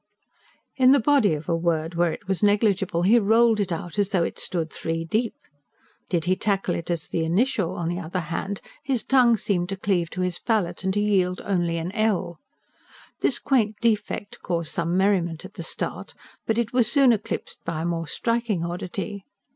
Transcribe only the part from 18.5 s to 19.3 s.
oddity.